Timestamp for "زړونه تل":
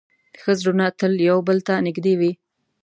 0.59-1.13